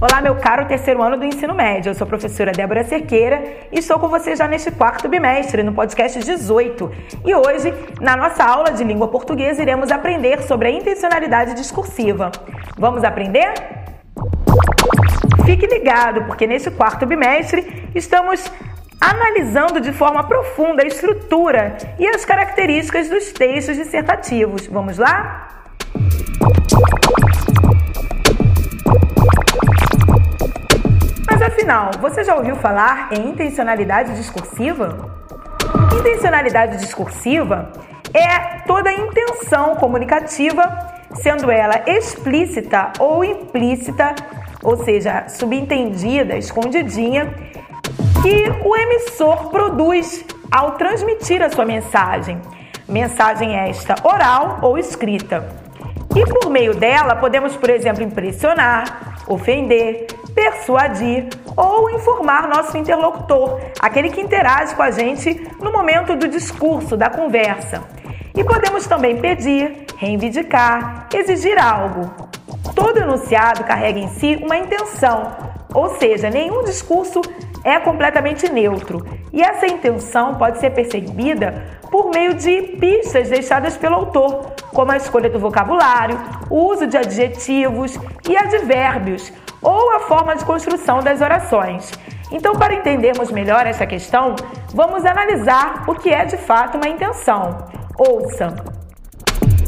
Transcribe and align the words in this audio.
Olá, 0.00 0.20
meu 0.20 0.36
caro 0.36 0.64
terceiro 0.64 1.02
ano 1.02 1.16
do 1.16 1.24
ensino 1.24 1.52
médio. 1.52 1.90
Eu 1.90 1.94
sou 1.94 2.04
a 2.04 2.08
professora 2.08 2.52
Débora 2.52 2.84
Cerqueira 2.84 3.66
e 3.72 3.80
estou 3.80 3.98
com 3.98 4.06
você 4.06 4.36
já 4.36 4.46
neste 4.46 4.70
quarto 4.70 5.08
bimestre, 5.08 5.60
no 5.64 5.72
podcast 5.72 6.20
18. 6.20 6.92
E 7.26 7.34
hoje, 7.34 7.74
na 8.00 8.16
nossa 8.16 8.44
aula 8.44 8.70
de 8.70 8.84
língua 8.84 9.08
portuguesa, 9.08 9.60
iremos 9.60 9.90
aprender 9.90 10.40
sobre 10.42 10.68
a 10.68 10.70
intencionalidade 10.70 11.52
discursiva. 11.54 12.30
Vamos 12.78 13.02
aprender? 13.02 13.52
Fique 15.44 15.66
ligado, 15.66 16.22
porque 16.26 16.46
neste 16.46 16.70
quarto 16.70 17.04
bimestre 17.04 17.90
estamos 17.92 18.48
analisando 19.00 19.80
de 19.80 19.92
forma 19.92 20.22
profunda 20.22 20.84
a 20.84 20.86
estrutura 20.86 21.76
e 21.98 22.06
as 22.06 22.24
características 22.24 23.08
dos 23.08 23.32
textos 23.32 23.76
dissertativos. 23.76 24.64
Vamos 24.68 24.96
lá? 24.96 25.48
Afinal, 31.68 31.90
você 32.00 32.24
já 32.24 32.34
ouviu 32.34 32.56
falar 32.56 33.10
em 33.12 33.28
intencionalidade 33.28 34.16
discursiva? 34.16 35.10
Intencionalidade 35.98 36.78
discursiva 36.78 37.70
é 38.14 38.60
toda 38.66 38.90
intenção 38.90 39.74
comunicativa, 39.74 40.62
sendo 41.16 41.50
ela 41.50 41.82
explícita 41.86 42.90
ou 42.98 43.22
implícita, 43.22 44.14
ou 44.62 44.82
seja, 44.82 45.28
subentendida, 45.28 46.38
escondidinha, 46.38 47.34
que 48.22 48.44
o 48.66 48.74
emissor 48.74 49.50
produz 49.50 50.24
ao 50.50 50.70
transmitir 50.70 51.42
a 51.42 51.50
sua 51.50 51.66
mensagem. 51.66 52.40
Mensagem 52.88 53.54
esta 53.54 53.94
oral 54.04 54.60
ou 54.62 54.78
escrita. 54.78 55.46
E 56.16 56.24
por 56.24 56.48
meio 56.48 56.74
dela 56.74 57.14
podemos, 57.16 57.54
por 57.58 57.68
exemplo, 57.68 58.02
impressionar, 58.02 59.18
ofender, 59.28 60.06
persuadir 60.34 61.28
ou 61.58 61.90
informar 61.90 62.46
nosso 62.46 62.78
interlocutor, 62.78 63.58
aquele 63.80 64.10
que 64.10 64.20
interage 64.20 64.76
com 64.76 64.82
a 64.82 64.92
gente 64.92 65.34
no 65.60 65.72
momento 65.72 66.14
do 66.14 66.28
discurso, 66.28 66.96
da 66.96 67.10
conversa. 67.10 67.82
E 68.36 68.44
podemos 68.44 68.86
também 68.86 69.20
pedir, 69.20 69.86
reivindicar, 69.96 71.08
exigir 71.12 71.58
algo. 71.60 72.08
Todo 72.76 72.98
enunciado 72.98 73.64
carrega 73.64 73.98
em 73.98 74.08
si 74.08 74.36
uma 74.40 74.56
intenção, 74.56 75.32
ou 75.74 75.96
seja, 75.96 76.30
nenhum 76.30 76.62
discurso 76.62 77.20
é 77.64 77.80
completamente 77.80 78.48
neutro. 78.48 79.04
E 79.32 79.42
essa 79.42 79.66
intenção 79.66 80.36
pode 80.36 80.60
ser 80.60 80.70
percebida 80.70 81.66
por 81.90 82.10
meio 82.10 82.34
de 82.34 82.62
pistas 82.78 83.30
deixadas 83.30 83.76
pelo 83.76 83.96
autor, 83.96 84.52
como 84.78 84.92
a 84.92 84.96
escolha 84.96 85.28
do 85.28 85.40
vocabulário, 85.40 86.16
o 86.48 86.70
uso 86.70 86.86
de 86.86 86.96
adjetivos 86.96 87.98
e 88.28 88.36
advérbios, 88.36 89.32
ou 89.60 89.96
a 89.96 90.00
forma 90.06 90.36
de 90.36 90.44
construção 90.44 91.00
das 91.00 91.20
orações. 91.20 91.90
Então, 92.30 92.52
para 92.52 92.74
entendermos 92.74 93.32
melhor 93.32 93.66
essa 93.66 93.84
questão, 93.84 94.36
vamos 94.72 95.04
analisar 95.04 95.82
o 95.88 95.96
que 95.96 96.10
é 96.10 96.24
de 96.24 96.36
fato 96.36 96.76
uma 96.76 96.88
intenção. 96.88 97.58
Ouça! 97.98 98.54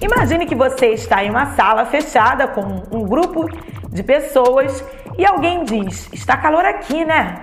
Imagine 0.00 0.44
que 0.44 0.56
você 0.56 0.86
está 0.86 1.22
em 1.22 1.30
uma 1.30 1.54
sala 1.54 1.86
fechada 1.86 2.48
com 2.48 2.82
um 2.90 3.04
grupo 3.06 3.48
de 3.88 4.02
pessoas 4.02 4.84
e 5.16 5.24
alguém 5.24 5.62
diz: 5.62 6.12
Está 6.12 6.36
calor 6.36 6.64
aqui, 6.64 7.04
né? 7.04 7.42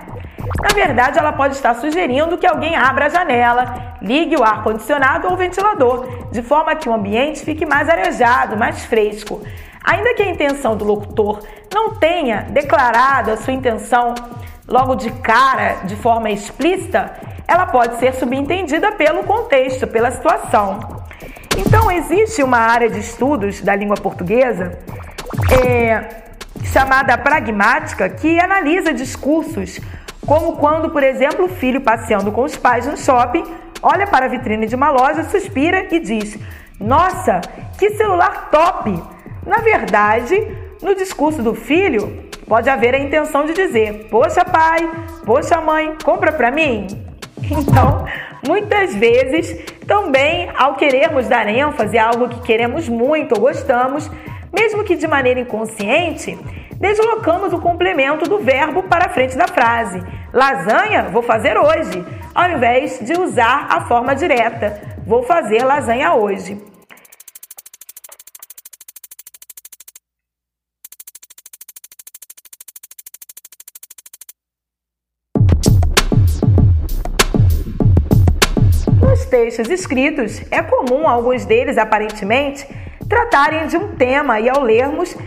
Na 0.62 0.70
verdade, 0.74 1.18
ela 1.18 1.34
pode 1.34 1.56
estar 1.56 1.74
sugerindo 1.76 2.38
que 2.38 2.46
alguém 2.46 2.76
abra 2.76 3.06
a 3.06 3.10
janela, 3.10 3.96
ligue 4.02 4.36
o 4.36 4.44
ar-condicionado 4.44 5.28
ou 5.28 5.36
ventilador, 5.36 6.30
de 6.32 6.42
forma 6.42 6.76
que 6.76 6.88
o 6.88 6.94
ambiente 6.94 7.44
fique 7.44 7.66
mais 7.66 7.90
arejado, 7.90 8.56
mais 8.56 8.86
fresco. 8.86 9.42
Ainda 9.84 10.14
que 10.14 10.22
a 10.22 10.30
intenção 10.30 10.78
do 10.78 10.86
locutor 10.86 11.42
não 11.74 11.96
tenha 11.96 12.48
declarado 12.50 13.32
a 13.32 13.38
sua 13.38 13.54
intenção 13.54 14.14
logo 14.68 14.96
de 14.96 15.12
cara, 15.12 15.80
de 15.84 15.96
forma 15.96 16.30
explícita, 16.30 17.14
ela 17.48 17.66
pode 17.66 17.98
ser 18.00 18.14
subentendida 18.14 18.92
pelo 18.94 19.24
contexto, 19.24 19.86
pela 19.88 20.12
situação. 20.12 20.80
Então, 21.58 21.92
existe 21.92 22.42
uma 22.42 22.58
área 22.58 22.90
de 22.90 23.00
estudos 23.00 23.62
da 23.62 23.76
língua 23.76 23.96
portuguesa 23.96 24.80
é, 25.62 26.24
chamada 26.72 27.18
pragmática 27.18 28.08
que 28.10 28.40
analisa 28.40 28.94
discursos, 28.94 29.80
como 30.26 30.58
quando, 30.58 30.90
por 30.90 31.04
exemplo, 31.04 31.46
o 31.46 31.50
filho 31.50 31.82
passeando 31.82 32.32
com 32.32 32.44
os 32.44 32.56
pais 32.56 32.86
no 32.86 32.98
shopping 32.98 33.44
olha 33.84 34.08
para 34.08 34.26
a 34.26 34.30
vitrine 34.30 34.66
de 34.66 34.76
uma 34.76 34.90
loja, 34.90 35.24
suspira 35.26 35.88
e 35.92 36.00
diz: 36.00 36.40
Nossa, 36.80 37.42
que 37.78 37.92
celular 37.92 38.50
top! 38.50 38.98
Na 39.46 39.58
verdade, 39.58 40.36
no 40.82 40.96
discurso 40.96 41.44
do 41.44 41.54
filho, 41.54 42.24
pode 42.48 42.70
haver 42.70 42.96
a 42.96 43.00
intenção 43.00 43.46
de 43.46 43.54
dizer: 43.54 44.08
Poxa, 44.10 44.46
pai, 44.46 44.90
poxa, 45.26 45.60
mãe, 45.60 45.96
compra 46.04 46.32
para 46.32 46.50
mim. 46.50 46.88
Então, 47.44 48.06
muitas 48.48 48.96
vezes, 48.96 49.54
também 49.86 50.50
ao 50.58 50.76
querermos 50.76 51.28
dar 51.28 51.48
ênfase 51.48 51.98
a 51.98 52.08
algo 52.08 52.30
que 52.30 52.42
queremos 52.42 52.88
muito 52.88 53.34
ou 53.36 53.42
gostamos, 53.42 54.10
mesmo 54.54 54.84
que 54.84 54.96
de 54.96 55.08
maneira 55.08 55.42
inconsciente, 55.42 56.38
deslocamos 56.84 57.54
o 57.54 57.62
complemento 57.62 58.30
do 58.30 58.40
verbo 58.40 58.84
para 58.84 59.06
a 59.06 59.10
frente 59.10 59.38
da 59.38 59.48
frase. 59.48 60.04
Lasanha, 60.34 61.04
vou 61.04 61.24
fazer 61.24 61.58
hoje, 61.58 62.06
ao 62.36 62.50
invés 62.50 63.00
de 63.00 63.14
usar 63.14 63.68
a 63.70 63.86
forma 63.86 64.14
direta. 64.14 64.82
Vou 65.08 65.24
fazer 65.24 65.64
lasanha 65.64 66.14
hoje. 66.14 66.62
textos 79.30 79.68
escritos, 79.68 80.44
é 80.52 80.62
comum 80.62 81.08
alguns 81.08 81.44
deles, 81.44 81.76
aparentemente, 81.80 82.68
tratarem 83.10 83.66
de 83.66 83.76
um 83.78 83.96
tema 83.96 84.40
e, 84.40 84.48
ao 84.48 84.62
lermos, 84.62 85.18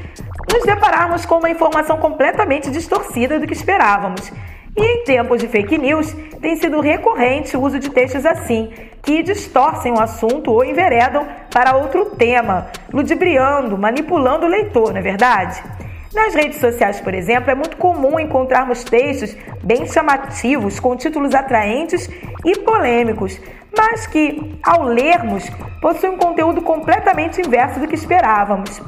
nos 0.53 0.65
depararmos 0.65 1.27
com 1.27 1.39
uma 1.39 1.51
informação 1.51 1.99
completamente 1.99 2.71
distorcida 2.71 3.39
do 3.39 3.47
que 3.47 3.53
esperávamos. 3.53 4.33
E 4.77 4.83
em 4.83 5.05
tempos 5.05 5.41
de 5.41 5.49
fake 5.49 5.79
news, 5.79 6.15
tem 6.41 6.57
sido 6.57 6.81
recorrente 6.81 7.57
o 7.57 7.62
uso 7.62 7.79
de 7.79 7.89
textos 7.89 8.27
assim, 8.27 8.71
que 9.03 9.23
distorcem 9.23 9.93
o 9.93 10.01
assunto 10.01 10.53
ou 10.53 10.65
enveredam 10.65 11.27
para 11.51 11.77
outro 11.77 12.06
tema, 12.11 12.67
ludibriando, 12.93 13.79
manipulando 13.79 14.45
o 14.45 14.49
leitor, 14.49 14.91
não 14.91 14.99
é 14.99 15.03
verdade? 15.03 15.62
Nas 16.15 16.35
redes 16.35 16.61
sociais, 16.61 17.01
por 17.01 17.15
exemplo, 17.15 17.51
é 17.51 17.55
muito 17.55 17.77
comum 17.77 18.19
encontrarmos 18.19 18.85
textos 18.85 19.37
bem 19.62 19.87
chamativos, 19.87 20.79
com 20.79 20.97
títulos 20.97 21.35
atraentes 21.35 22.09
e 22.45 22.59
polêmicos, 22.59 23.41
mas 23.77 24.06
que, 24.06 24.59
ao 24.62 24.83
lermos, 24.83 25.49
possuem 25.81 26.12
um 26.12 26.19
conteúdo 26.19 26.62
completamente 26.62 27.41
inverso 27.41 27.81
do 27.81 27.87
que 27.87 27.95
esperávamos. 27.95 28.81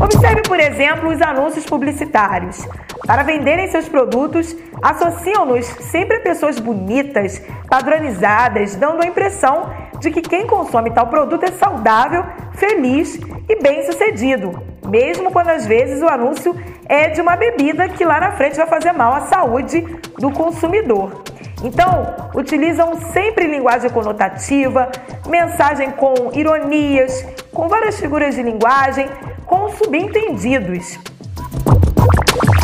Observe, 0.00 0.42
por 0.42 0.60
exemplo, 0.60 1.10
os 1.10 1.20
anúncios 1.20 1.66
publicitários. 1.66 2.66
Para 3.06 3.24
venderem 3.24 3.66
seus 3.68 3.88
produtos, 3.88 4.54
associam-nos 4.80 5.66
sempre 5.66 6.18
a 6.18 6.20
pessoas 6.20 6.58
bonitas, 6.58 7.42
padronizadas, 7.68 8.76
dando 8.76 9.02
a 9.02 9.06
impressão 9.06 9.70
de 9.98 10.10
que 10.10 10.22
quem 10.22 10.46
consome 10.46 10.90
tal 10.90 11.08
produto 11.08 11.44
é 11.44 11.52
saudável, 11.52 12.24
feliz 12.54 13.18
e 13.48 13.60
bem-sucedido, 13.60 14.52
mesmo 14.88 15.32
quando 15.32 15.48
às 15.48 15.66
vezes 15.66 16.00
o 16.00 16.08
anúncio 16.08 16.56
é 16.88 17.08
de 17.08 17.20
uma 17.20 17.36
bebida 17.36 17.88
que 17.88 18.04
lá 18.04 18.20
na 18.20 18.32
frente 18.32 18.56
vai 18.56 18.66
fazer 18.66 18.92
mal 18.92 19.14
à 19.14 19.22
saúde 19.22 19.80
do 20.18 20.30
consumidor. 20.30 21.22
Então, 21.64 22.30
utilizam 22.34 22.94
sempre 23.12 23.46
linguagem 23.46 23.90
conotativa, 23.90 24.90
mensagem 25.28 25.92
com 25.92 26.14
ironias, 26.34 27.24
com 27.52 27.68
várias 27.68 28.00
figuras 28.00 28.34
de 28.34 28.42
linguagem, 28.42 29.08
com 29.52 29.68
subentendidos. 29.68 30.98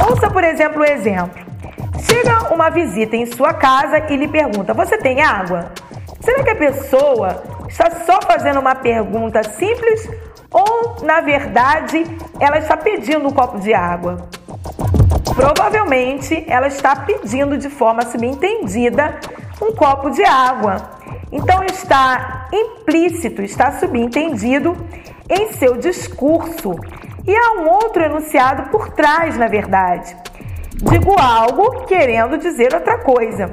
Ouça, 0.09 0.31
por 0.31 0.43
exemplo, 0.43 0.81
o 0.81 0.85
exemplo. 0.85 1.39
Chega 2.01 2.55
uma 2.55 2.71
visita 2.71 3.15
em 3.15 3.27
sua 3.27 3.53
casa 3.53 3.99
e 4.09 4.17
lhe 4.17 4.27
pergunta: 4.27 4.73
Você 4.73 4.97
tem 4.97 5.21
água? 5.21 5.71
Será 6.23 6.43
que 6.43 6.51
a 6.51 6.57
pessoa 6.57 7.43
está 7.69 7.91
só 8.07 8.19
fazendo 8.23 8.59
uma 8.59 8.75
pergunta 8.75 9.43
simples 9.43 10.09
ou, 10.51 11.05
na 11.05 11.21
verdade, 11.21 12.07
ela 12.41 12.57
está 12.57 12.75
pedindo 12.75 13.29
um 13.29 13.33
copo 13.33 13.61
de 13.61 13.75
água? 13.75 14.27
Provavelmente 15.37 16.43
ela 16.49 16.69
está 16.69 16.97
pedindo 16.97 17.59
de 17.59 17.69
forma 17.69 18.03
subentendida 18.07 19.21
um 19.61 19.73
copo 19.73 20.09
de 20.09 20.25
água. 20.25 20.98
Então 21.31 21.63
está 21.65 22.49
implícito, 22.53 23.43
está 23.43 23.73
subentendido 23.73 24.77
em 25.29 25.53
seu 25.53 25.77
discurso. 25.77 26.75
E 27.27 27.35
há 27.35 27.61
um 27.61 27.69
outro 27.69 28.03
enunciado 28.03 28.71
por 28.71 28.91
trás, 28.91 29.37
na 29.37 29.47
verdade. 29.47 30.17
Digo 30.75 31.15
algo 31.21 31.85
querendo 31.85 32.39
dizer 32.39 32.73
outra 32.73 32.99
coisa. 32.99 33.53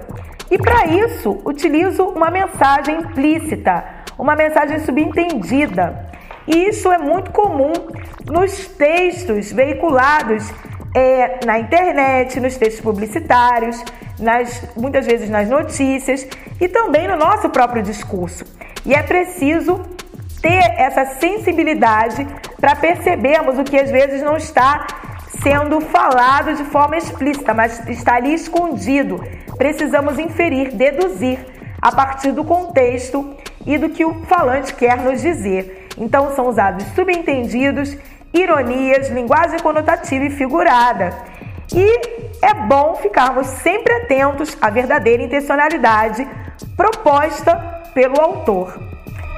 E 0.50 0.58
para 0.58 0.86
isso, 0.86 1.42
utilizo 1.44 2.06
uma 2.06 2.30
mensagem 2.30 3.00
implícita, 3.00 3.84
uma 4.18 4.36
mensagem 4.36 4.80
subentendida. 4.80 6.10
E 6.48 6.70
isso 6.70 6.92
é 6.92 6.98
muito 6.98 7.32
comum 7.32 7.74
nos 8.26 8.68
textos 8.68 9.52
veiculados 9.52 10.50
é, 10.96 11.46
na 11.46 11.60
internet, 11.60 12.40
nos 12.40 12.56
textos 12.56 12.82
publicitários, 12.82 13.84
nas, 14.18 14.64
muitas 14.78 15.06
vezes 15.06 15.30
nas 15.30 15.50
notícias 15.50 16.26
e 16.60 16.70
também 16.70 17.06
no 17.06 17.18
nosso 17.18 17.50
próprio 17.50 17.84
discurso. 17.84 18.46
E 18.86 18.94
é 18.94 19.04
preciso 19.04 19.82
ter 20.42 20.64
essa 20.78 21.06
sensibilidade 21.20 22.26
para 22.62 22.78
percebermos 22.78 23.60
o 23.60 23.64
que 23.66 23.78
às 23.78 23.92
vezes 23.92 24.22
não 24.22 24.38
está 24.38 24.88
sendo 25.44 25.82
falado 25.82 26.56
de 26.56 26.64
forma 26.64 26.96
explícita, 26.96 27.54
mas 27.54 27.86
está 27.90 28.16
ali 28.16 28.34
escondido. 28.34 29.22
Precisamos 29.58 30.18
inferir, 30.18 30.72
deduzir 30.72 31.40
a 31.82 31.92
partir 31.92 32.32
do 32.32 32.46
contexto 32.46 33.36
e 33.66 33.78
do 33.78 33.90
que 33.90 34.06
o 34.06 34.24
falante 34.26 34.74
quer 34.74 34.98
nos 34.98 35.22
dizer. 35.22 35.90
Então 35.98 36.34
são 36.36 36.48
usados 36.48 36.86
subentendidos, 36.96 37.98
ironias, 38.36 39.10
linguagem 39.10 39.60
conotativa 39.60 40.26
e 40.26 40.30
figurada. 40.30 41.14
E 41.74 42.02
é 42.42 42.54
bom 42.54 42.96
ficarmos 42.96 43.48
sempre 43.48 43.92
atentos 43.94 44.58
à 44.62 44.70
verdadeira 44.70 45.24
intencionalidade 45.24 46.28
proposta 46.76 47.56
pelo 47.94 48.20
autor. 48.20 48.80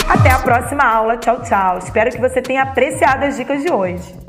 Até 0.10 0.32
a 0.32 0.40
próxima 0.40 0.84
aula. 0.84 1.18
Tchau, 1.18 1.42
tchau. 1.44 1.78
Espero 1.80 2.12
que 2.12 2.20
você 2.20 2.42
tenha 2.42 2.64
apreciado 2.64 3.24
as 3.24 3.38
dicas 3.38 3.62
de 3.62 3.72
hoje. 3.72 4.27